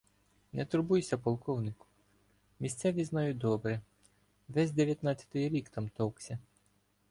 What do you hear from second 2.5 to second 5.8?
Місцевість знаю добре— весь дев'ятнадцятий рік